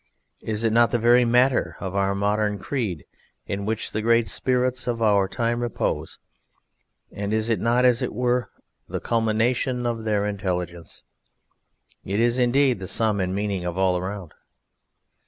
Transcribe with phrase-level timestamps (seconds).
[0.41, 3.05] Is it not the very matter of our modern creed
[3.45, 6.17] in which the great spirits of our time repose,
[7.11, 8.49] and is it not, as it were,
[8.89, 11.03] the culmination of their intelligence?
[12.03, 14.33] It is indeed the sum and meaning of all around!